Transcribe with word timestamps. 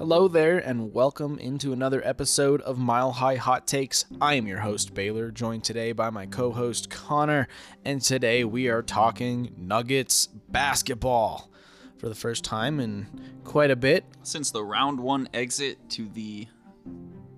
Hello 0.00 0.28
there, 0.28 0.56
and 0.56 0.94
welcome 0.94 1.38
into 1.38 1.74
another 1.74 2.00
episode 2.06 2.62
of 2.62 2.78
Mile 2.78 3.12
High 3.12 3.34
Hot 3.34 3.66
Takes. 3.66 4.06
I 4.18 4.32
am 4.32 4.46
your 4.46 4.60
host, 4.60 4.94
Baylor, 4.94 5.30
joined 5.30 5.62
today 5.62 5.92
by 5.92 6.08
my 6.08 6.24
co 6.24 6.52
host, 6.52 6.88
Connor, 6.88 7.48
and 7.84 8.00
today 8.00 8.44
we 8.44 8.68
are 8.68 8.80
talking 8.80 9.54
Nuggets 9.58 10.28
basketball 10.48 11.50
for 11.98 12.08
the 12.08 12.14
first 12.14 12.44
time 12.44 12.80
in 12.80 13.08
quite 13.44 13.70
a 13.70 13.76
bit. 13.76 14.06
Since 14.22 14.52
the 14.52 14.64
round 14.64 14.98
one 14.98 15.28
exit 15.34 15.76
to 15.90 16.08
the 16.08 16.48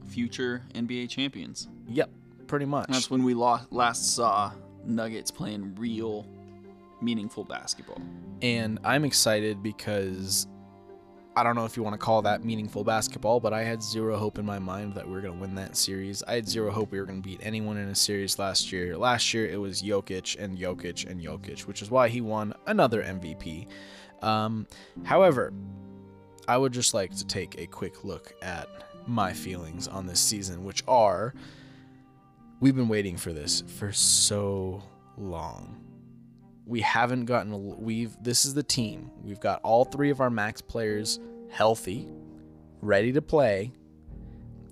future 0.06 0.62
NBA 0.72 1.08
champions. 1.08 1.66
Yep, 1.88 2.10
pretty 2.46 2.66
much. 2.66 2.86
That's 2.90 3.10
when 3.10 3.24
we 3.24 3.34
last 3.34 4.14
saw 4.14 4.52
Nuggets 4.84 5.32
playing 5.32 5.74
real, 5.74 6.28
meaningful 7.00 7.42
basketball. 7.42 8.00
And 8.40 8.78
I'm 8.84 9.04
excited 9.04 9.64
because 9.64 10.46
I 11.34 11.42
don't 11.42 11.56
know 11.56 11.64
if 11.64 11.78
you 11.78 11.82
want 11.82 11.94
to 11.94 11.98
call 11.98 12.20
that 12.22 12.44
meaningful 12.44 12.84
basketball, 12.84 13.40
but 13.40 13.54
I 13.54 13.62
had 13.62 13.82
zero 13.82 14.18
hope 14.18 14.38
in 14.38 14.44
my 14.44 14.58
mind 14.58 14.94
that 14.94 15.06
we 15.06 15.14
were 15.14 15.22
going 15.22 15.34
to 15.34 15.40
win 15.40 15.54
that 15.54 15.76
series. 15.76 16.22
I 16.24 16.34
had 16.34 16.46
zero 16.46 16.70
hope 16.70 16.92
we 16.92 17.00
were 17.00 17.06
going 17.06 17.22
to 17.22 17.26
beat 17.26 17.40
anyone 17.42 17.78
in 17.78 17.88
a 17.88 17.94
series 17.94 18.38
last 18.38 18.70
year. 18.70 18.98
Last 18.98 19.32
year 19.32 19.46
it 19.46 19.56
was 19.56 19.82
Jokic 19.82 20.38
and 20.38 20.58
Jokic 20.58 21.08
and 21.08 21.22
Jokic, 21.22 21.60
which 21.66 21.80
is 21.80 21.90
why 21.90 22.08
he 22.08 22.20
won 22.20 22.52
another 22.66 23.02
MVP. 23.02 23.66
Um, 24.20 24.66
however, 25.04 25.54
I 26.46 26.58
would 26.58 26.72
just 26.72 26.92
like 26.92 27.16
to 27.16 27.26
take 27.26 27.58
a 27.58 27.66
quick 27.66 28.04
look 28.04 28.34
at 28.42 28.68
my 29.06 29.32
feelings 29.32 29.88
on 29.88 30.06
this 30.06 30.20
season, 30.20 30.64
which 30.64 30.82
are 30.86 31.32
we've 32.60 32.76
been 32.76 32.88
waiting 32.88 33.16
for 33.16 33.32
this 33.32 33.62
for 33.78 33.90
so 33.90 34.82
long 35.16 35.82
we 36.66 36.80
haven't 36.80 37.24
gotten 37.24 37.82
we've 37.82 38.16
this 38.22 38.44
is 38.44 38.54
the 38.54 38.62
team. 38.62 39.10
We've 39.22 39.40
got 39.40 39.60
all 39.62 39.84
three 39.84 40.10
of 40.10 40.20
our 40.20 40.30
max 40.30 40.60
players 40.60 41.18
healthy 41.50 42.08
ready 42.80 43.12
to 43.12 43.22
play 43.22 43.72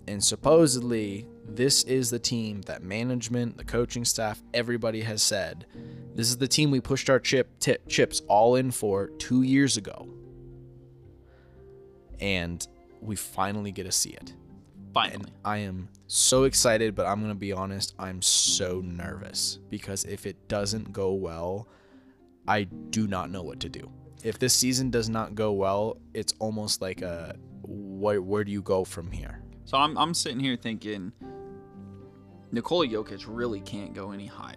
and 0.08 0.24
supposedly 0.24 1.26
this 1.46 1.84
is 1.84 2.10
the 2.10 2.18
team 2.18 2.62
that 2.62 2.82
management 2.82 3.56
the 3.56 3.64
coaching 3.64 4.04
staff 4.04 4.42
everybody 4.54 5.02
has 5.02 5.22
said 5.22 5.66
this 6.14 6.28
is 6.28 6.36
the 6.36 6.48
team 6.48 6.70
we 6.70 6.80
pushed 6.80 7.08
our 7.08 7.18
chip 7.18 7.58
t- 7.60 7.76
chips 7.88 8.20
all 8.28 8.56
in 8.56 8.70
for 8.70 9.08
two 9.08 9.42
years 9.42 9.76
ago. 9.76 10.08
And 12.20 12.66
we 13.00 13.16
finally 13.16 13.72
get 13.72 13.84
to 13.84 13.92
see 13.92 14.10
it. 14.10 14.34
Finally. 14.92 15.14
and 15.14 15.30
I 15.44 15.58
am 15.58 15.88
so 16.08 16.44
excited, 16.44 16.94
but 16.96 17.06
I'm 17.06 17.20
going 17.20 17.30
to 17.30 17.38
be 17.38 17.52
honest, 17.52 17.94
I'm 17.98 18.20
so 18.20 18.80
nervous. 18.84 19.60
Because 19.70 20.04
if 20.04 20.26
it 20.26 20.48
doesn't 20.48 20.92
go 20.92 21.12
well, 21.12 21.68
I 22.50 22.64
do 22.64 23.06
not 23.06 23.30
know 23.30 23.42
what 23.42 23.60
to 23.60 23.68
do. 23.68 23.88
If 24.24 24.38
this 24.38 24.52
season 24.54 24.90
does 24.90 25.08
not 25.08 25.34
go 25.34 25.52
well, 25.52 25.96
it's 26.14 26.34
almost 26.40 26.82
like 26.82 27.00
a 27.00 27.36
where, 27.62 28.20
where 28.20 28.42
do 28.44 28.50
you 28.50 28.60
go 28.62 28.84
from 28.84 29.10
here? 29.12 29.42
So 29.64 29.78
I'm, 29.78 29.96
I'm 29.96 30.14
sitting 30.14 30.40
here 30.40 30.56
thinking 30.56 31.12
Nikola 32.50 32.88
Jokic 32.88 33.24
really 33.28 33.60
can't 33.60 33.94
go 33.94 34.10
any 34.10 34.26
higher. 34.26 34.56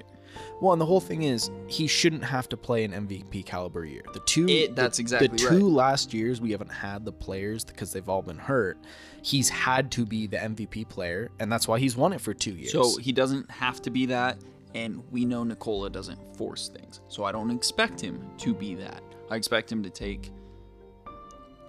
Well, 0.60 0.74
and 0.74 0.82
the 0.82 0.86
whole 0.86 1.00
thing 1.00 1.24
is 1.24 1.52
he 1.68 1.86
shouldn't 1.86 2.24
have 2.24 2.50
to 2.50 2.58
play 2.58 2.84
an 2.84 2.92
MVP 2.92 3.46
caliber 3.46 3.86
year. 3.86 4.02
The 4.14 4.20
two 4.22 4.48
It- 4.50 4.76
that's 4.76 4.98
the- 4.98 5.02
exactly 5.02 5.28
the 5.28 5.38
two 5.38 5.68
right. 5.68 5.76
last 5.76 6.14
years 6.14 6.42
we 6.42 6.50
haven't 6.52 6.72
had 6.72 7.06
the 7.06 7.12
players 7.12 7.64
because 7.64 7.92
they've 7.94 8.10
all 8.10 8.24
been 8.24 8.40
hurt. 8.40 8.80
He's 9.22 9.50
had 9.50 9.92
to 9.92 10.06
be 10.06 10.26
the 10.26 10.38
MVP 10.38 10.86
player, 10.90 11.30
and 11.40 11.52
that's 11.52 11.68
why 11.68 11.78
he's 11.78 11.96
won 11.96 12.14
it 12.14 12.22
for 12.22 12.34
two 12.34 12.54
years. 12.56 12.72
So 12.72 12.98
he 12.98 13.12
doesn't 13.12 13.52
have 13.52 13.82
to 13.84 13.92
be 13.92 14.08
that, 14.08 14.40
and 14.76 15.04
we 15.12 15.26
know 15.26 15.44
Nikola 15.44 15.90
doesn't 15.90 16.20
force 16.38 16.70
things. 16.70 17.02
So 17.08 17.24
I 17.24 17.32
don't 17.32 17.52
expect 17.52 18.00
him 18.02 18.26
to 18.40 18.54
be 18.54 18.76
that. 18.76 19.02
I 19.30 19.36
expect 19.36 19.72
him 19.72 19.84
to 19.84 19.90
take 19.90 20.32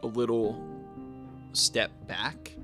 a 0.02 0.06
little 0.06 0.62
step 1.52 1.90
back 2.06 2.56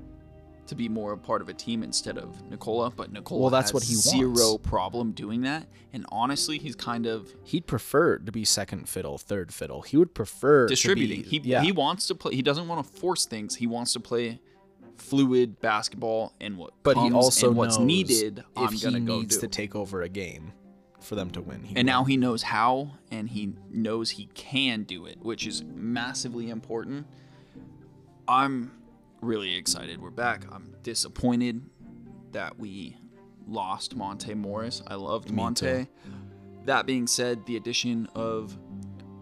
to 0.67 0.75
be 0.75 0.87
more 0.87 1.11
a 1.11 1.17
part 1.17 1.41
of 1.41 1.49
a 1.49 1.53
team 1.53 1.83
instead 1.83 2.17
of 2.17 2.41
Nikola, 2.49 2.91
But 2.91 3.11
Nikola 3.11 3.41
Well, 3.41 3.49
that's 3.49 3.71
has 3.71 3.73
what 3.73 3.83
he 3.83 3.93
zero 3.93 4.51
wants. 4.51 4.69
problem 4.69 5.11
doing 5.11 5.41
that. 5.41 5.67
And 5.91 6.05
honestly, 6.09 6.57
he's 6.59 6.75
kind 6.77 7.05
of 7.05 7.33
he'd 7.43 7.67
prefer 7.67 8.17
to 8.19 8.31
be 8.31 8.45
second 8.45 8.87
fiddle, 8.87 9.17
third 9.17 9.53
fiddle. 9.53 9.81
He 9.81 9.97
would 9.97 10.13
prefer 10.13 10.67
distributing. 10.67 11.23
To 11.23 11.29
he 11.29 11.41
yeah. 11.43 11.61
he 11.61 11.73
wants 11.73 12.07
to 12.07 12.15
play. 12.15 12.33
He 12.35 12.41
doesn't 12.41 12.69
want 12.69 12.85
to 12.85 12.93
force 13.01 13.25
things. 13.25 13.57
He 13.57 13.67
wants 13.67 13.91
to 13.93 13.99
play 13.99 14.39
fluid 15.01 15.59
basketball 15.59 16.33
and 16.39 16.57
what 16.57 16.73
but 16.83 16.95
he 16.97 17.11
also 17.11 17.51
what's 17.51 17.77
knows 17.77 17.85
needed. 17.85 18.39
if 18.39 18.45
I'm 18.55 18.71
he 18.73 18.79
gonna 18.79 18.99
go 18.99 19.19
needs 19.19 19.35
do. 19.35 19.41
to 19.41 19.47
take 19.47 19.75
over 19.75 20.01
a 20.03 20.09
game 20.09 20.53
for 21.01 21.15
them 21.15 21.31
to 21.31 21.41
win. 21.41 21.63
He 21.63 21.75
and 21.75 21.85
now 21.85 22.03
he 22.03 22.15
knows 22.15 22.43
how 22.43 22.91
and 23.11 23.27
he 23.29 23.53
knows 23.71 24.11
he 24.11 24.27
can 24.35 24.83
do 24.83 25.05
it 25.07 25.17
which 25.21 25.47
is 25.47 25.63
massively 25.63 26.49
important 26.49 27.07
i'm 28.27 28.71
really 29.21 29.55
excited 29.55 30.01
we're 30.01 30.09
back 30.09 30.45
i'm 30.51 30.75
disappointed 30.83 31.61
that 32.31 32.57
we 32.59 32.97
lost 33.47 33.95
monte 33.95 34.33
morris 34.33 34.81
i 34.87 34.95
loved 34.95 35.29
Me 35.29 35.35
monte 35.35 35.65
too. 35.65 35.87
that 36.65 36.85
being 36.85 37.07
said 37.07 37.45
the 37.45 37.57
addition 37.57 38.07
of 38.15 38.57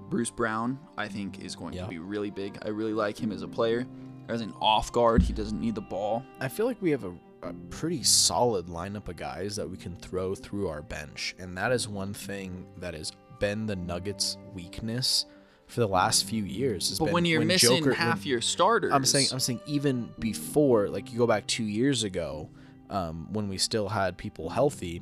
bruce 0.10 0.30
brown 0.32 0.78
i 0.98 1.08
think 1.08 1.44
is 1.44 1.56
going 1.56 1.74
Yeah. 1.74 1.84
to 1.84 1.88
be 1.90 1.98
really 2.00 2.30
big 2.30 2.58
i 2.64 2.70
really 2.70 2.94
like 2.94 3.18
him 3.18 3.32
as 3.32 3.42
a 3.42 3.48
player 3.48 3.86
as 4.30 4.42
an 4.42 4.54
off 4.62 4.92
guard 4.92 5.22
he 5.22 5.34
doesn't 5.34 5.60
need 5.60 5.76
the 5.76 5.82
ball 5.82 6.24
I 6.40 6.48
feel 6.48 6.66
like 6.66 6.82
we 6.82 6.92
have 6.92 7.04
a, 7.04 7.14
a 7.44 7.54
pretty 7.70 8.04
solid 8.04 8.68
lineup 8.68 9.08
of 9.10 9.16
guys 9.18 9.56
that 9.58 9.70
we 9.70 9.76
can 9.78 9.96
throw 9.96 10.36
through 10.36 10.68
our 10.68 10.82
bench, 10.82 11.36
and 11.40 11.58
that 11.58 11.72
is 11.72 11.88
one 11.88 12.14
thing 12.14 12.66
that 12.78 12.94
has 12.94 13.12
been 13.40 13.66
the 13.66 13.76
Nuggets' 13.76 14.38
weakness 14.54 15.26
for 15.68 15.80
the 15.82 15.88
last 15.88 16.26
few 16.26 16.44
years. 16.44 16.98
but 17.00 17.06
been 17.06 17.14
when 17.14 17.26
you're 17.26 17.46
missing 17.46 17.78
Joker- 17.78 17.94
half 17.94 18.20
when- 18.20 18.28
your 18.28 18.42
starters 18.42 18.92
I'm 18.94 19.06
saying 19.06 19.28
I'm 19.32 19.40
saying 19.40 19.62
even 19.66 20.10
before, 20.20 20.90
like 20.90 21.12
you 21.12 21.18
go 21.18 21.28
back 21.28 21.48
two 21.48 21.64
years 21.64 22.04
ago, 22.04 22.50
um, 22.90 23.28
when 23.32 23.48
we 23.50 23.58
still 23.58 23.88
had 23.88 24.18
people 24.18 24.50
healthy, 24.50 25.02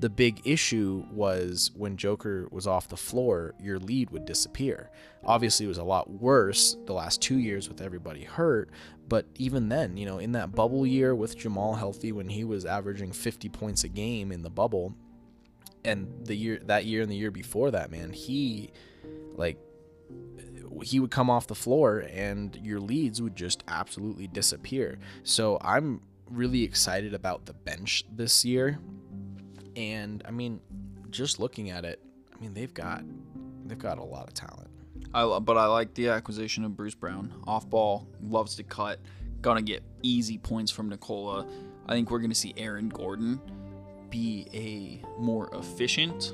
the 0.00 0.08
big 0.08 0.40
issue 0.46 1.04
was 1.12 1.70
when 1.74 1.96
Joker 1.96 2.48
was 2.50 2.66
off 2.66 2.88
the 2.88 2.96
floor, 2.96 3.54
your 3.60 3.78
lead 3.78 4.10
would 4.10 4.24
disappear. 4.24 4.90
Obviously, 5.24 5.66
it 5.66 5.68
was 5.68 5.78
a 5.78 5.84
lot 5.84 6.10
worse 6.10 6.76
the 6.86 6.94
last 6.94 7.20
two 7.20 7.38
years 7.38 7.68
with 7.68 7.82
everybody 7.82 8.24
hurt, 8.24 8.70
but 9.08 9.26
even 9.36 9.68
then, 9.68 9.98
you 9.98 10.06
know, 10.06 10.18
in 10.18 10.32
that 10.32 10.52
bubble 10.52 10.86
year 10.86 11.14
with 11.14 11.36
Jamal 11.36 11.74
healthy, 11.74 12.12
when 12.12 12.30
he 12.30 12.44
was 12.44 12.64
averaging 12.64 13.12
50 13.12 13.50
points 13.50 13.84
a 13.84 13.88
game 13.88 14.32
in 14.32 14.42
the 14.42 14.50
bubble, 14.50 14.94
and 15.84 16.08
the 16.24 16.34
year 16.34 16.60
that 16.64 16.84
year 16.84 17.02
and 17.02 17.10
the 17.10 17.16
year 17.16 17.30
before 17.30 17.70
that, 17.70 17.90
man, 17.90 18.12
he 18.12 18.70
like 19.36 19.58
he 20.82 21.00
would 21.00 21.10
come 21.10 21.28
off 21.28 21.46
the 21.46 21.54
floor 21.54 21.98
and 21.98 22.56
your 22.62 22.80
leads 22.80 23.20
would 23.20 23.36
just 23.36 23.62
absolutely 23.68 24.26
disappear. 24.26 24.98
So 25.24 25.58
I'm 25.60 26.00
really 26.30 26.62
excited 26.62 27.12
about 27.12 27.46
the 27.46 27.52
bench 27.52 28.04
this 28.10 28.44
year. 28.44 28.78
And 29.76 30.22
I 30.26 30.30
mean, 30.30 30.60
just 31.10 31.38
looking 31.40 31.70
at 31.70 31.84
it, 31.84 32.00
I 32.36 32.40
mean 32.40 32.54
they've 32.54 32.72
got 32.72 33.02
they've 33.66 33.78
got 33.78 33.98
a 33.98 34.04
lot 34.04 34.28
of 34.28 34.34
talent. 34.34 34.68
I, 35.12 35.38
but 35.40 35.56
I 35.56 35.66
like 35.66 35.94
the 35.94 36.08
acquisition 36.08 36.64
of 36.64 36.76
Bruce 36.76 36.94
Brown. 36.94 37.32
Off 37.46 37.68
ball, 37.68 38.06
loves 38.22 38.56
to 38.56 38.62
cut, 38.62 39.00
gonna 39.40 39.62
get 39.62 39.82
easy 40.02 40.38
points 40.38 40.70
from 40.70 40.88
Nikola. 40.88 41.46
I 41.86 41.92
think 41.92 42.10
we're 42.10 42.20
gonna 42.20 42.34
see 42.34 42.54
Aaron 42.56 42.88
Gordon 42.88 43.40
be 44.10 44.46
a 44.52 45.20
more 45.20 45.48
efficient 45.54 46.32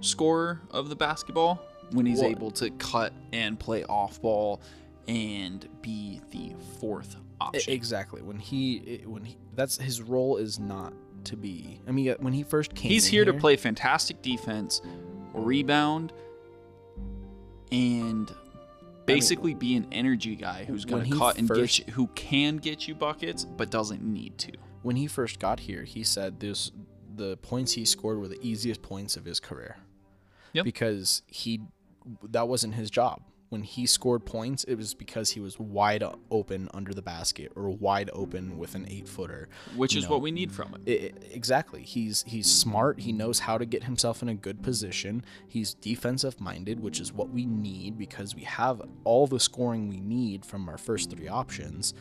scorer 0.00 0.60
of 0.70 0.88
the 0.88 0.96
basketball 0.96 1.60
when 1.92 2.06
he's 2.06 2.20
Well- 2.20 2.30
able 2.30 2.50
to 2.52 2.70
cut 2.70 3.12
and 3.32 3.58
play 3.58 3.84
off 3.84 4.20
ball 4.20 4.60
and 5.06 5.66
be 5.82 6.20
the 6.30 6.54
fourth 6.78 7.16
option. 7.40 7.72
Exactly. 7.72 8.20
When 8.22 8.38
he 8.38 9.02
when 9.06 9.24
he 9.24 9.36
that's 9.54 9.78
his 9.78 10.02
role 10.02 10.36
is 10.36 10.58
not 10.58 10.92
to 11.28 11.36
be. 11.36 11.80
I 11.86 11.92
mean, 11.92 12.14
when 12.18 12.32
he 12.32 12.42
first 12.42 12.74
came, 12.74 12.90
He's 12.90 13.06
in 13.06 13.12
here 13.12 13.24
to 13.24 13.32
play 13.32 13.56
fantastic 13.56 14.22
defense, 14.22 14.82
rebound, 15.32 16.12
and 17.70 18.30
basically 19.06 19.54
be 19.54 19.76
an 19.76 19.86
energy 19.92 20.36
guy 20.36 20.64
who's 20.64 20.84
going 20.84 21.10
to 21.10 21.18
cut 21.18 21.38
and 21.38 21.48
first- 21.48 21.78
get 21.78 21.88
you, 21.88 21.92
who 21.94 22.06
can 22.08 22.56
get 22.56 22.86
you 22.86 22.94
buckets 22.94 23.44
but 23.44 23.70
doesn't 23.70 24.02
need 24.02 24.38
to. 24.38 24.52
When 24.82 24.96
he 24.96 25.06
first 25.06 25.38
got 25.38 25.60
here, 25.60 25.84
he 25.84 26.04
said 26.04 26.40
this 26.40 26.70
the 27.14 27.36
points 27.38 27.72
he 27.72 27.84
scored 27.84 28.18
were 28.18 28.28
the 28.28 28.38
easiest 28.46 28.80
points 28.80 29.16
of 29.16 29.24
his 29.24 29.40
career. 29.40 29.76
Yep. 30.52 30.64
Because 30.64 31.22
he 31.26 31.60
that 32.30 32.48
wasn't 32.48 32.74
his 32.74 32.90
job. 32.90 33.22
When 33.50 33.62
he 33.62 33.86
scored 33.86 34.26
points, 34.26 34.64
it 34.64 34.74
was 34.74 34.92
because 34.92 35.30
he 35.30 35.40
was 35.40 35.58
wide 35.58 36.04
open 36.30 36.68
under 36.74 36.92
the 36.92 37.00
basket 37.00 37.50
or 37.56 37.70
wide 37.70 38.10
open 38.12 38.58
with 38.58 38.74
an 38.74 38.84
eight 38.90 39.08
footer. 39.08 39.48
Which 39.74 39.94
You 39.94 40.00
is 40.00 40.04
know, 40.04 40.10
what 40.10 40.20
we 40.20 40.30
need 40.30 40.52
from 40.52 40.68
him. 40.74 40.82
I- 40.86 40.90
I- 40.90 41.12
exactly. 41.32 41.82
He's 41.82 42.24
he's 42.26 42.46
smart. 42.50 43.00
He 43.00 43.10
knows 43.12 43.38
how 43.40 43.56
to 43.56 43.64
get 43.64 43.84
himself 43.84 44.20
in 44.22 44.28
a 44.28 44.34
good 44.34 44.62
position. 44.62 45.24
He's 45.46 45.72
defensive 45.72 46.38
minded, 46.40 46.80
which 46.80 47.00
is 47.00 47.10
what 47.12 47.30
we 47.30 47.46
need 47.46 47.96
because 47.96 48.34
we 48.34 48.42
have 48.42 48.82
all 49.04 49.26
the 49.26 49.40
scoring 49.40 49.88
we 49.88 50.00
need 50.00 50.44
from 50.44 50.68
our 50.68 50.76
first 50.76 51.08
three 51.10 51.28
options. 51.28 51.94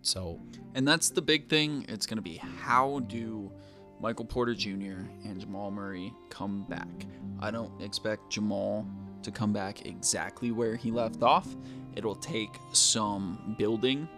So 0.00 0.40
And 0.74 0.88
that's 0.88 1.10
the 1.10 1.22
big 1.22 1.48
thing. 1.50 1.84
It's 1.88 2.06
going 2.06 2.16
to 2.16 2.22
be 2.22 2.36
how 2.36 3.00
do 3.00 3.52
Michael 4.00 4.24
Porter 4.24 4.54
Jr. 4.54 5.04
and 5.24 5.38
Jamal 5.38 5.70
Murray 5.70 6.12
come 6.30 6.64
back? 6.68 6.88
I 7.40 7.50
don't 7.50 7.78
expect 7.82 8.30
Jamal 8.30 8.86
to 9.22 9.30
come 9.30 9.52
back 9.52 9.86
exactly 9.86 10.50
where 10.50 10.76
he 10.76 10.90
left 10.90 11.22
off. 11.22 11.48
It'll 11.94 12.16
take 12.16 12.50
some 12.72 13.54
building. 13.58 14.08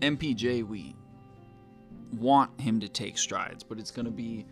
MPJ, 0.00 0.66
we 0.66 0.94
want 2.12 2.60
him 2.60 2.80
to 2.80 2.88
take 2.88 3.16
strides, 3.18 3.62
but 3.62 3.78
it's 3.78 3.90
going 3.90 4.04
to 4.04 4.12
be 4.12 4.46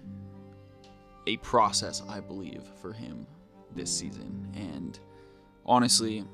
a 1.27 1.37
process, 1.39 2.03
I 2.09 2.21
believe, 2.21 2.63
for 2.81 2.93
him 2.93 3.27
this 3.75 3.95
season. 3.95 4.49
And 4.55 4.99
honestly, 5.67 6.25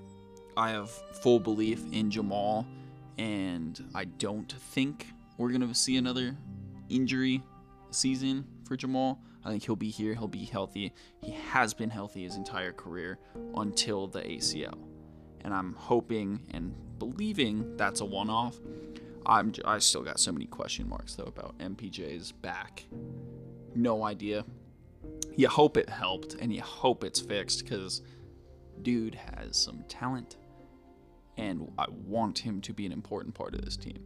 I 0.57 0.71
have 0.71 0.91
full 0.91 1.41
belief 1.41 1.83
in 1.93 2.11
Jamal, 2.11 2.67
and 3.19 3.83
I 3.95 4.05
don't 4.05 4.51
think 4.51 5.07
we're 5.37 5.51
going 5.51 5.67
to 5.67 5.75
see 5.75 5.97
another 5.97 6.37
injury 6.89 7.43
season 7.91 8.47
for 8.65 8.77
Jamal. 8.77 9.21
I 9.47 9.51
think 9.51 9.65
he'll 9.65 9.77
be 9.77 9.91
here, 9.91 10.13
he'll 10.13 10.27
be 10.27 10.45
healthy. 10.45 10.93
He 11.23 11.31
has 11.31 11.73
been 11.73 11.89
healthy 11.89 12.25
his 12.25 12.35
entire 12.35 12.73
career 12.73 13.21
until 13.55 14.09
the 14.09 14.19
ACL. 14.19 14.77
And 15.43 15.55
I'm 15.55 15.73
hoping 15.75 16.43
and 16.51 16.75
believing 16.99 17.77
that's 17.77 18.01
a 18.01 18.05
one 18.05 18.29
off. 18.29 18.59
I'm 19.25 19.53
j- 19.53 19.63
I 19.65 19.79
still 19.79 20.03
got 20.03 20.19
so 20.19 20.33
many 20.33 20.47
question 20.47 20.89
marks 20.89 21.15
though 21.15 21.25
about 21.27 21.57
MPJ's 21.59 22.33
back. 22.33 22.87
No 23.73 24.03
idea. 24.03 24.45
You 25.37 25.47
hope 25.47 25.77
it 25.77 25.89
helped 25.89 26.35
and 26.35 26.53
you 26.53 26.63
hope 26.63 27.05
it's 27.05 27.21
fixed 27.21 27.63
because 27.63 28.03
dude 28.83 29.15
has 29.15 29.57
some 29.57 29.85
talent 29.89 30.39
and 31.37 31.71
I 31.79 31.87
want 31.89 32.41
him 32.41 32.61
to 32.63 32.73
be 32.73 32.85
an 32.85 32.91
important 32.91 33.37
part 33.37 33.55
of 33.55 33.65
this 33.65 33.77
team. 33.77 34.05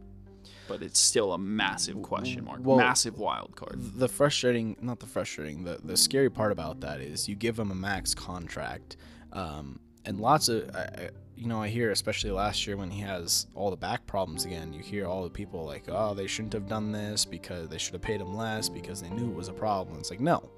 But 0.67 0.81
it's 0.81 0.99
still 0.99 1.33
a 1.33 1.37
massive 1.37 2.01
question 2.01 2.45
mark, 2.45 2.61
Well, 2.63 2.77
massive 2.77 3.17
wild 3.17 3.55
card. 3.55 3.77
the 3.77 4.07
frustrating 4.07 4.77
not 4.81 4.99
the 4.99 5.05
frustrating 5.05 5.63
the, 5.63 5.79
the 5.83 5.97
scary 5.97 6.29
part 6.29 6.51
about 6.51 6.79
that 6.81 7.01
is 7.01 7.27
you 7.27 7.35
give 7.35 7.59
him 7.59 7.71
a 7.71 7.75
max 7.75 8.13
contract 8.13 8.97
um, 9.33 9.79
and 10.05 10.19
lots 10.19 10.47
of 10.49 10.69
I, 10.75 11.09
you 11.35 11.47
know 11.47 11.61
i 11.61 11.67
hear 11.67 11.91
especially 11.91 12.31
last 12.31 12.65
year 12.67 12.77
when 12.77 12.91
he 12.91 13.01
has 13.01 13.47
all 13.55 13.69
the 13.69 13.77
back 13.77 14.05
problems 14.07 14.45
again 14.45 14.73
you 14.73 14.81
hear 14.81 15.05
all 15.07 15.23
the 15.23 15.29
people 15.29 15.65
like 15.65 15.85
oh 15.89 16.13
they 16.13 16.27
shouldn't 16.27 16.53
have 16.53 16.67
done 16.67 16.91
this 16.91 17.25
because 17.25 17.67
they 17.69 17.77
should 17.77 17.93
have 17.93 18.01
paid 18.01 18.21
him 18.21 18.35
less 18.35 18.69
because 18.69 19.01
they 19.01 19.09
knew 19.09 19.29
it 19.29 19.35
was 19.35 19.47
a 19.49 19.53
problem. 19.53 19.97
It's 19.99 20.09
like 20.09 20.19
no. 20.19 20.49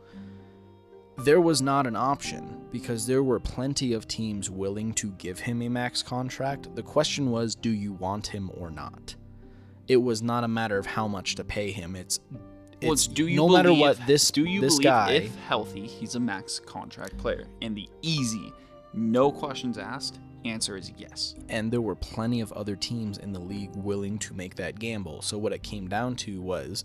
There 1.17 1.41
was 1.41 1.61
not 1.61 1.85
an 1.85 1.95
option 1.95 2.65
because 2.71 3.05
there 3.05 3.21
were 3.21 3.39
plenty 3.39 3.93
of 3.93 4.07
teams 4.07 4.49
willing 4.49 4.93
to 4.95 5.11
give 5.11 5.39
him 5.39 5.61
a 5.61 5.69
max 5.69 6.01
contract. 6.01 6.73
The 6.75 6.81
question 6.81 7.29
was 7.29 7.53
do 7.55 7.69
you 7.69 7.93
want 7.93 8.25
him 8.27 8.49
or 8.55 8.71
not 8.71 9.15
it 9.87 9.97
was 9.97 10.21
not 10.21 10.43
a 10.43 10.47
matter 10.47 10.77
of 10.77 10.85
how 10.85 11.07
much 11.07 11.35
to 11.35 11.43
pay 11.43 11.71
him. 11.71 11.95
It's 11.95 12.19
Well, 12.81 12.93
it's 12.93 13.07
do 13.07 13.27
you 13.27 13.37
no 13.37 13.49
matter 13.49 13.73
what 13.73 13.97
this 14.07 14.31
do 14.31 14.45
you 14.45 14.61
this 14.61 14.75
believe 14.75 14.83
guy 14.83 15.11
if 15.11 15.35
healthy 15.35 15.87
he's 15.87 16.15
a 16.15 16.19
max 16.19 16.59
contract 16.59 17.17
player? 17.17 17.47
And 17.61 17.75
the 17.75 17.89
easy 18.01 18.53
no 18.93 19.31
questions 19.31 19.77
asked 19.77 20.19
answer 20.45 20.77
is 20.77 20.91
yes. 20.97 21.35
And 21.49 21.71
there 21.71 21.81
were 21.81 21.95
plenty 21.95 22.41
of 22.41 22.51
other 22.53 22.75
teams 22.75 23.17
in 23.17 23.33
the 23.33 23.39
league 23.39 23.75
willing 23.75 24.19
to 24.19 24.33
make 24.33 24.55
that 24.55 24.79
gamble. 24.79 25.21
So 25.21 25.37
what 25.37 25.53
it 25.53 25.63
came 25.63 25.87
down 25.87 26.15
to 26.17 26.41
was 26.41 26.83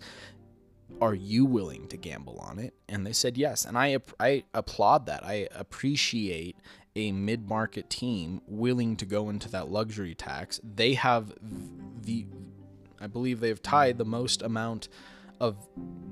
are 1.01 1.13
you 1.13 1.45
willing 1.45 1.87
to 1.89 1.97
gamble 1.97 2.39
on 2.39 2.59
it? 2.59 2.73
And 2.87 3.05
they 3.05 3.13
said 3.13 3.37
yes. 3.37 3.65
And 3.65 3.77
i 3.77 3.97
i 4.19 4.43
applaud 4.53 5.05
that. 5.05 5.23
I 5.23 5.47
appreciate 5.51 6.57
a 6.95 7.11
mid-market 7.11 7.89
team 7.89 8.41
willing 8.47 8.97
to 8.97 9.05
go 9.05 9.29
into 9.29 9.49
that 9.51 9.69
luxury 9.69 10.15
tax. 10.15 10.59
They 10.63 10.95
have 10.95 11.33
the 12.01 12.25
i 13.01 13.07
believe 13.07 13.39
they've 13.39 13.61
tied 13.61 13.97
the 13.97 14.05
most 14.05 14.41
amount 14.41 14.89
of 15.39 15.55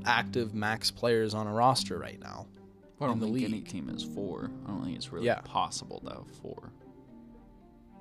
active 0.05 0.53
max 0.53 0.89
players 0.91 1.33
on 1.33 1.47
a 1.47 1.51
roster 1.53 1.97
right 1.99 2.19
now 2.19 2.47
I 2.99 3.05
don't 3.05 3.13
in 3.13 3.19
the 3.19 3.25
think 3.27 3.37
any 3.43 3.53
league. 3.57 3.67
team 3.67 3.89
is 3.89 4.01
four. 4.03 4.49
I 4.65 4.69
don't 4.71 4.83
think 4.83 4.95
it's 4.95 5.11
really 5.13 5.27
Yeah. 5.27 5.39
possible 5.41 5.99
to 5.99 6.09
have 6.15 6.27
four. 6.41 6.71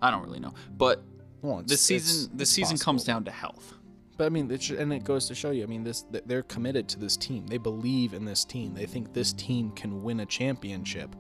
I 0.00 0.10
don't 0.10 0.22
really 0.24 0.40
know, 0.40 0.54
but 0.78 1.02
well, 1.42 1.62
the 1.66 1.76
season 1.76 2.34
the 2.34 2.46
season 2.46 2.76
possible. 2.76 2.84
comes 2.92 3.04
down 3.04 3.24
to 3.24 3.30
health. 3.30 3.74
But 4.16 4.24
I 4.24 4.28
mean, 4.30 4.50
it's, 4.50 4.70
and 4.70 4.90
it 4.94 5.04
goes 5.04 5.26
to 5.28 5.34
show 5.34 5.50
you. 5.50 5.64
I 5.64 5.66
mean, 5.66 5.84
this 5.84 6.06
they're 6.24 6.44
committed 6.44 6.88
to 6.88 6.98
this 6.98 7.14
team. 7.18 7.46
They 7.46 7.58
believe 7.58 8.14
in 8.14 8.24
this 8.24 8.42
team. 8.46 8.72
They 8.72 8.86
think 8.86 9.12
this 9.12 9.34
team 9.34 9.70
can 9.72 10.02
win 10.02 10.20
a 10.20 10.26
championship 10.26 11.14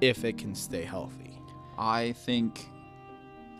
if 0.00 0.24
it 0.24 0.36
can 0.36 0.54
stay 0.56 0.82
healthy, 0.82 1.40
I 1.78 2.10
think 2.12 2.68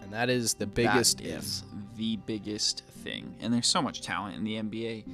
and 0.07 0.15
that 0.15 0.31
is 0.31 0.55
the 0.55 0.69
biggest 0.69 1.19
that 1.19 1.27
if. 1.27 1.63
the 1.97 2.17
biggest 2.27 2.85
thing. 3.03 3.35
And 3.41 3.53
there's 3.53 3.67
so 3.67 3.83
much 3.83 4.03
talent 4.03 4.37
in 4.37 4.45
the 4.45 4.55
NBA. 4.55 5.05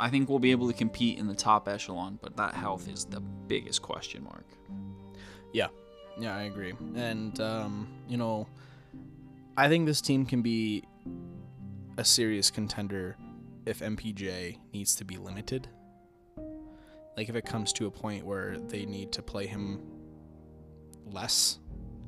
I 0.00 0.10
think 0.10 0.28
we'll 0.28 0.40
be 0.40 0.50
able 0.50 0.66
to 0.66 0.76
compete 0.76 1.16
in 1.16 1.28
the 1.28 1.34
top 1.34 1.68
echelon, 1.68 2.18
but 2.22 2.36
that 2.38 2.54
health 2.54 2.88
is 2.88 3.04
the 3.04 3.20
biggest 3.20 3.82
question 3.82 4.24
mark. 4.24 4.46
Yeah, 5.52 5.68
yeah, 6.18 6.34
I 6.34 6.42
agree. 6.42 6.72
And 6.96 7.38
um, 7.40 7.88
you 8.08 8.16
know, 8.16 8.48
I 9.56 9.68
think 9.68 9.86
this 9.86 10.00
team 10.00 10.26
can 10.26 10.42
be 10.42 10.82
a 11.98 12.04
serious 12.04 12.50
contender 12.50 13.16
if 13.64 13.78
MPJ 13.78 14.56
needs 14.72 14.96
to 14.96 15.04
be 15.04 15.18
limited. 15.18 15.68
Like 17.16 17.28
if 17.28 17.36
it 17.36 17.44
comes 17.46 17.72
to 17.74 17.86
a 17.86 17.90
point 17.92 18.26
where 18.26 18.58
they 18.58 18.86
need 18.86 19.12
to 19.12 19.22
play 19.22 19.46
him 19.46 19.80
less, 21.06 21.60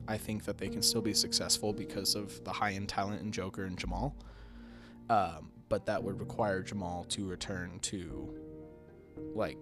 I 0.08 0.19
think 0.19 0.44
that 0.44 0.58
they 0.58 0.69
can 0.69 0.82
still 0.82 1.00
be 1.02 1.14
successful 1.14 1.72
because 1.72 2.14
of 2.14 2.43
the 2.44 2.52
high 2.52 2.72
end 2.72 2.88
talent 2.88 3.22
in 3.22 3.31
Joker 3.32 3.64
and 3.64 3.78
Jamal. 3.78 4.14
Um, 5.10 5.50
but 5.69 5.87
that 5.87 6.02
would 6.02 6.19
require 6.20 6.62
Jamal 6.62 7.04
to 7.10 7.26
return 7.26 7.78
to 7.82 8.34
like 9.34 9.56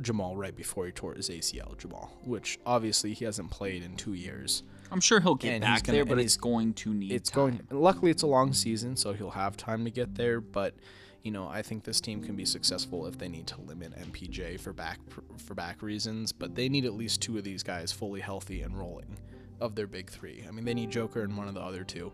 Jamal 0.00 0.36
right 0.36 0.54
before 0.54 0.86
he 0.86 0.92
tore 0.92 1.14
his 1.14 1.28
ACL, 1.28 1.76
Jamal, 1.78 2.10
which 2.24 2.58
obviously 2.66 3.12
he 3.14 3.24
hasn't 3.24 3.50
played 3.50 3.82
in 3.82 3.96
two 3.96 4.14
years. 4.14 4.62
I'm 4.90 5.00
sure 5.00 5.20
he'll 5.20 5.34
get 5.36 5.54
And 5.54 5.62
back 5.62 5.84
gonna- 5.84 5.98
there, 5.98 6.04
but 6.04 6.18
it's 6.18 6.36
going 6.36 6.74
to 6.74 6.92
need 6.92 7.12
It's 7.12 7.30
time. 7.30 7.60
going. 7.70 7.80
Luckily, 7.82 8.10
it's 8.10 8.22
a 8.22 8.26
long 8.26 8.52
season, 8.52 8.96
so 8.96 9.12
he'll 9.12 9.30
have 9.30 9.56
time 9.56 9.84
to 9.84 9.90
get 9.90 10.14
there. 10.16 10.40
But 10.40 10.74
you 11.22 11.30
know, 11.30 11.46
I 11.48 11.62
think 11.62 11.84
this 11.84 12.00
team 12.00 12.22
can 12.22 12.34
be 12.34 12.44
successful 12.44 13.06
if 13.06 13.16
they 13.16 13.28
need 13.28 13.46
to 13.48 13.60
limit 13.60 13.96
MPJ 13.96 14.58
for 14.58 14.72
back 14.72 14.98
for 15.38 15.54
back 15.54 15.82
reasons. 15.82 16.32
But 16.32 16.54
they 16.54 16.68
need 16.68 16.84
at 16.84 16.94
least 16.94 17.20
two 17.20 17.38
of 17.38 17.44
these 17.44 17.62
guys 17.62 17.92
fully 17.92 18.20
healthy 18.20 18.62
and 18.62 18.76
rolling 18.78 19.16
of 19.60 19.74
their 19.74 19.86
big 19.86 20.10
three. 20.10 20.44
I 20.46 20.50
mean, 20.50 20.64
they 20.64 20.74
need 20.74 20.90
Joker 20.90 21.22
and 21.22 21.36
one 21.36 21.48
of 21.48 21.54
the 21.54 21.60
other 21.60 21.84
two. 21.84 22.12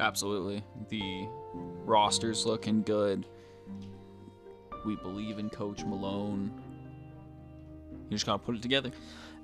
Absolutely. 0.00 0.62
The 0.88 1.28
roster's 1.84 2.44
looking 2.44 2.82
good. 2.82 3.26
We 4.84 4.96
believe 4.96 5.38
in 5.38 5.48
Coach 5.48 5.84
Malone. 5.84 6.50
You 8.08 8.10
just 8.10 8.26
gotta 8.26 8.38
put 8.38 8.56
it 8.56 8.62
together. 8.62 8.90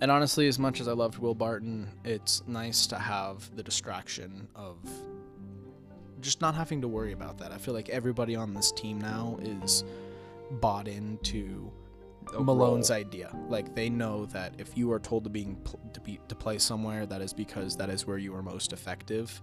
And 0.00 0.10
honestly, 0.10 0.48
as 0.48 0.58
much 0.58 0.80
as 0.80 0.88
I 0.88 0.92
loved 0.92 1.18
Will 1.18 1.34
Barton, 1.34 1.88
it's 2.04 2.42
nice 2.48 2.88
to 2.88 2.98
have 2.98 3.54
the 3.54 3.62
distraction 3.62 4.48
of 4.54 4.78
just 6.22 6.40
not 6.40 6.54
having 6.54 6.80
to 6.82 6.88
worry 6.88 7.12
about 7.12 7.38
that. 7.38 7.52
I 7.52 7.58
feel 7.58 7.74
like 7.74 7.88
everybody 7.90 8.34
on 8.36 8.54
this 8.54 8.72
team 8.72 9.00
now 9.00 9.38
is 9.42 9.84
bought 10.52 10.88
into 10.88 11.70
A 12.36 12.42
Malone's 12.42 12.90
role. 12.90 12.98
idea. 12.98 13.34
Like 13.48 13.74
they 13.74 13.88
know 13.90 14.26
that 14.26 14.54
if 14.58 14.76
you 14.76 14.90
are 14.92 14.98
told 15.00 15.24
to 15.24 15.30
being 15.30 15.56
pl- 15.56 15.80
to 15.92 16.00
be 16.00 16.20
to 16.28 16.34
play 16.34 16.58
somewhere, 16.58 17.04
that 17.06 17.20
is 17.20 17.32
because 17.34 17.76
that 17.76 17.90
is 17.90 18.06
where 18.06 18.18
you 18.18 18.34
are 18.34 18.42
most 18.42 18.72
effective, 18.72 19.42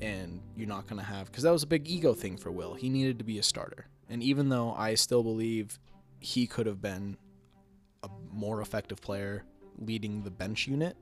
and 0.00 0.40
you're 0.56 0.68
not 0.68 0.86
gonna 0.86 1.02
have 1.02 1.26
because 1.26 1.42
that 1.42 1.50
was 1.52 1.62
a 1.62 1.66
big 1.66 1.88
ego 1.88 2.14
thing 2.14 2.36
for 2.36 2.50
Will. 2.50 2.74
He 2.74 2.88
needed 2.88 3.18
to 3.18 3.24
be 3.24 3.38
a 3.38 3.42
starter, 3.42 3.86
and 4.08 4.22
even 4.22 4.48
though 4.48 4.72
I 4.74 4.94
still 4.94 5.22
believe 5.22 5.78
he 6.20 6.46
could 6.46 6.66
have 6.66 6.80
been 6.80 7.16
a 8.02 8.08
more 8.32 8.60
effective 8.60 9.00
player 9.00 9.44
leading 9.78 10.22
the 10.22 10.30
bench 10.30 10.66
unit, 10.68 10.96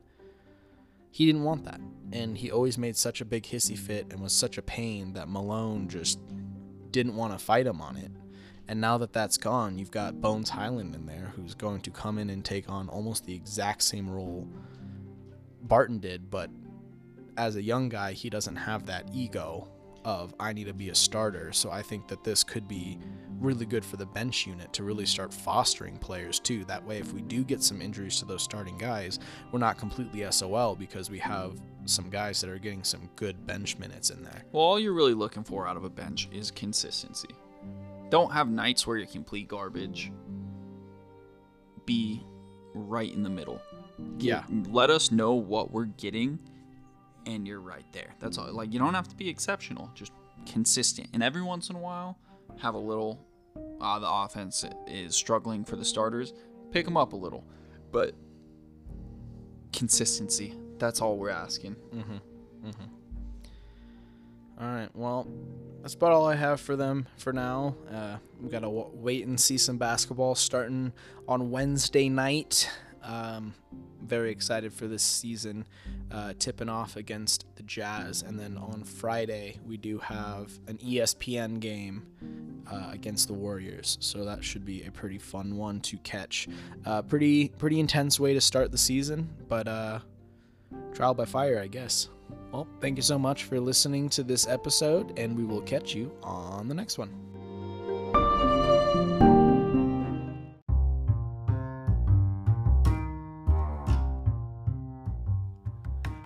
he 1.10 1.26
didn't 1.26 1.44
want 1.44 1.64
that, 1.64 1.80
and 2.12 2.36
he 2.38 2.50
always 2.50 2.78
made 2.78 2.96
such 2.96 3.20
a 3.20 3.24
big 3.24 3.44
hissy 3.44 3.76
fit 3.76 4.06
and 4.10 4.20
was 4.20 4.32
such 4.32 4.58
a 4.58 4.62
pain 4.62 5.12
that 5.14 5.28
Malone 5.28 5.88
just 5.88 6.20
didn't 6.90 7.16
want 7.16 7.32
to 7.32 7.44
fight 7.44 7.66
him 7.66 7.80
on 7.80 7.96
it. 7.96 8.10
And 8.68 8.80
now 8.80 8.98
that 8.98 9.14
that's 9.14 9.38
gone, 9.38 9.78
you've 9.78 9.90
got 9.90 10.20
Bones 10.20 10.50
Hyland 10.50 10.94
in 10.94 11.06
there 11.06 11.32
who's 11.34 11.54
going 11.54 11.80
to 11.82 11.90
come 11.90 12.18
in 12.18 12.28
and 12.28 12.44
take 12.44 12.68
on 12.68 12.88
almost 12.90 13.24
the 13.24 13.34
exact 13.34 13.82
same 13.82 14.10
role 14.10 14.46
Barton 15.62 15.98
did, 15.98 16.30
but 16.30 16.50
as 17.36 17.56
a 17.56 17.62
young 17.62 17.88
guy, 17.88 18.12
he 18.12 18.30
doesn't 18.30 18.56
have 18.56 18.86
that 18.86 19.04
ego 19.12 19.68
of 20.04 20.34
I 20.38 20.52
need 20.52 20.66
to 20.66 20.72
be 20.72 20.90
a 20.90 20.94
starter. 20.94 21.52
So 21.52 21.70
I 21.70 21.82
think 21.82 22.08
that 22.08 22.24
this 22.24 22.44
could 22.44 22.68
be 22.68 22.98
really 23.40 23.66
good 23.66 23.84
for 23.84 23.96
the 23.96 24.06
bench 24.06 24.46
unit 24.46 24.72
to 24.72 24.82
really 24.82 25.06
start 25.06 25.32
fostering 25.32 25.96
players 25.98 26.40
too. 26.40 26.64
That 26.64 26.84
way, 26.84 26.98
if 26.98 27.12
we 27.12 27.22
do 27.22 27.44
get 27.44 27.62
some 27.62 27.80
injuries 27.80 28.18
to 28.18 28.24
those 28.24 28.42
starting 28.42 28.76
guys, 28.78 29.18
we're 29.52 29.58
not 29.58 29.78
completely 29.78 30.30
SOL 30.30 30.74
because 30.74 31.10
we 31.10 31.18
have 31.18 31.60
some 31.84 32.10
guys 32.10 32.40
that 32.40 32.50
are 32.50 32.58
getting 32.58 32.84
some 32.84 33.08
good 33.16 33.46
bench 33.46 33.78
minutes 33.78 34.10
in 34.10 34.22
there. 34.22 34.42
Well, 34.52 34.62
all 34.62 34.78
you're 34.78 34.92
really 34.92 35.14
looking 35.14 35.44
for 35.44 35.66
out 35.66 35.76
of 35.76 35.84
a 35.84 35.90
bench 35.90 36.28
is 36.32 36.50
consistency. 36.50 37.30
Don't 38.10 38.32
have 38.32 38.48
nights 38.48 38.86
where 38.86 38.96
you're 38.96 39.06
complete 39.06 39.48
garbage. 39.48 40.10
Be 41.86 42.24
right 42.74 43.12
in 43.12 43.22
the 43.22 43.30
middle. 43.30 43.60
Yeah. 44.18 44.44
Let 44.70 44.90
us 44.90 45.10
know 45.10 45.34
what 45.34 45.70
we're 45.70 45.86
getting, 45.86 46.38
and 47.28 47.46
you're 47.46 47.60
right 47.60 47.84
there. 47.92 48.14
That's 48.18 48.38
all. 48.38 48.50
Like 48.52 48.72
you 48.72 48.80
don't 48.80 48.94
have 48.94 49.06
to 49.08 49.14
be 49.16 49.28
exceptional, 49.28 49.90
just 49.94 50.10
consistent. 50.46 51.08
And 51.12 51.22
every 51.22 51.42
once 51.42 51.70
in 51.70 51.76
a 51.76 51.80
while, 51.80 52.18
have 52.58 52.74
a 52.74 52.78
little. 52.78 53.24
Uh, 53.80 53.98
the 54.00 54.10
offense 54.10 54.64
is 54.88 55.14
struggling 55.14 55.64
for 55.64 55.76
the 55.76 55.84
starters. 55.84 56.32
Pick 56.72 56.84
them 56.84 56.96
up 56.96 57.12
a 57.12 57.16
little. 57.16 57.44
but 57.92 58.14
consistency. 59.72 60.54
That's 60.78 61.00
all 61.00 61.16
we're 61.16 61.30
asking. 61.30 61.76
Mm-hmm. 61.94 62.66
Mm-hmm. 62.68 62.84
All 64.60 64.66
right. 64.66 64.88
Well, 64.94 65.28
that's 65.82 65.94
about 65.94 66.12
all 66.12 66.26
I 66.26 66.34
have 66.34 66.60
for 66.60 66.74
them 66.76 67.06
for 67.16 67.32
now. 67.32 67.76
Uh, 67.92 68.16
we 68.40 68.48
gotta 68.48 68.66
w- 68.66 68.90
wait 68.94 69.26
and 69.26 69.38
see 69.38 69.56
some 69.58 69.76
basketball 69.78 70.34
starting 70.34 70.92
on 71.28 71.50
Wednesday 71.50 72.08
night. 72.08 72.68
Um, 73.02 73.54
very 74.02 74.30
excited 74.30 74.72
for 74.72 74.86
this 74.86 75.02
season, 75.02 75.66
uh, 76.10 76.32
tipping 76.38 76.68
off 76.68 76.96
against 76.96 77.44
the 77.56 77.62
Jazz, 77.62 78.22
and 78.22 78.38
then 78.38 78.56
on 78.56 78.84
Friday 78.84 79.58
we 79.66 79.76
do 79.76 79.98
have 79.98 80.58
an 80.66 80.78
ESPN 80.78 81.60
game 81.60 82.06
uh, 82.70 82.90
against 82.92 83.28
the 83.28 83.34
Warriors. 83.34 83.98
So 84.00 84.24
that 84.24 84.44
should 84.44 84.64
be 84.64 84.84
a 84.84 84.90
pretty 84.90 85.18
fun 85.18 85.56
one 85.56 85.80
to 85.80 85.96
catch. 85.98 86.48
Uh, 86.84 87.02
pretty 87.02 87.48
pretty 87.48 87.80
intense 87.80 88.18
way 88.18 88.34
to 88.34 88.40
start 88.40 88.72
the 88.72 88.78
season, 88.78 89.28
but 89.48 89.68
uh, 89.68 90.00
trial 90.94 91.14
by 91.14 91.24
fire, 91.24 91.60
I 91.60 91.66
guess. 91.66 92.08
Well, 92.52 92.66
thank 92.80 92.96
you 92.96 93.02
so 93.02 93.18
much 93.18 93.44
for 93.44 93.60
listening 93.60 94.08
to 94.10 94.22
this 94.22 94.46
episode, 94.46 95.18
and 95.18 95.36
we 95.36 95.44
will 95.44 95.62
catch 95.62 95.94
you 95.94 96.12
on 96.22 96.68
the 96.68 96.74
next 96.74 96.98
one. 96.98 97.10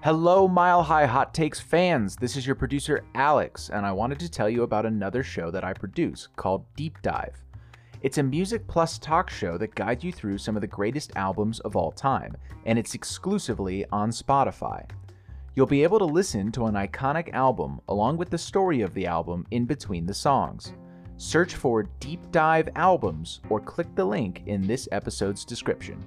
Hello, 0.04 0.48
Mile 0.48 0.82
High 0.82 1.06
Hot 1.06 1.32
Takes 1.32 1.60
fans. 1.60 2.16
This 2.16 2.36
is 2.36 2.44
your 2.44 2.56
producer, 2.56 3.04
Alex, 3.14 3.70
and 3.72 3.86
I 3.86 3.92
wanted 3.92 4.18
to 4.18 4.28
tell 4.28 4.50
you 4.50 4.64
about 4.64 4.84
another 4.84 5.22
show 5.22 5.48
that 5.52 5.62
I 5.62 5.72
produce 5.72 6.26
called 6.34 6.64
Deep 6.74 7.00
Dive. 7.02 7.40
It's 8.00 8.18
a 8.18 8.22
music 8.24 8.66
plus 8.66 8.98
talk 8.98 9.30
show 9.30 9.56
that 9.58 9.76
guides 9.76 10.02
you 10.02 10.10
through 10.10 10.38
some 10.38 10.56
of 10.56 10.60
the 10.60 10.66
greatest 10.66 11.12
albums 11.14 11.60
of 11.60 11.76
all 11.76 11.92
time, 11.92 12.36
and 12.66 12.80
it's 12.80 12.96
exclusively 12.96 13.86
on 13.92 14.10
Spotify. 14.10 14.90
You'll 15.54 15.66
be 15.66 15.84
able 15.84 16.00
to 16.00 16.04
listen 16.04 16.50
to 16.50 16.66
an 16.66 16.74
iconic 16.74 17.32
album 17.32 17.80
along 17.86 18.16
with 18.16 18.28
the 18.28 18.38
story 18.38 18.80
of 18.80 18.94
the 18.94 19.06
album 19.06 19.46
in 19.52 19.66
between 19.66 20.04
the 20.04 20.14
songs. 20.14 20.72
Search 21.16 21.54
for 21.54 21.84
Deep 22.00 22.32
Dive 22.32 22.68
Albums 22.74 23.38
or 23.48 23.60
click 23.60 23.94
the 23.94 24.04
link 24.04 24.42
in 24.46 24.66
this 24.66 24.88
episode's 24.90 25.44
description. 25.44 26.04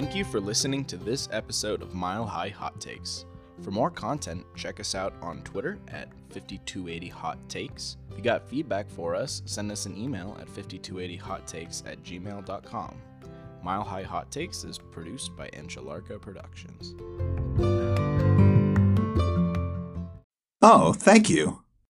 Thank 0.00 0.14
you 0.14 0.24
for 0.24 0.40
listening 0.40 0.86
to 0.86 0.96
this 0.96 1.28
episode 1.30 1.82
of 1.82 1.92
Mile 1.92 2.24
High 2.24 2.48
Hot 2.48 2.80
Takes. 2.80 3.26
For 3.60 3.70
more 3.70 3.90
content, 3.90 4.46
check 4.56 4.80
us 4.80 4.94
out 4.94 5.12
on 5.20 5.42
Twitter 5.42 5.78
at 5.88 6.08
5280 6.30 7.08
Hot 7.08 7.38
Takes. 7.50 7.98
If 8.10 8.16
you 8.16 8.24
got 8.24 8.48
feedback 8.48 8.88
for 8.88 9.14
us, 9.14 9.42
send 9.44 9.70
us 9.70 9.84
an 9.84 9.94
email 9.98 10.38
at 10.40 10.48
5280hottakes 10.48 11.86
at 11.86 12.02
gmail.com. 12.02 12.96
Mile 13.62 13.84
High 13.84 14.04
Hot 14.04 14.30
Takes 14.30 14.64
is 14.64 14.78
produced 14.78 15.36
by 15.36 15.50
Enchilarga 15.50 16.18
Productions. 16.18 16.94
Oh, 20.62 20.94
thank 20.94 21.28
you. 21.28 21.62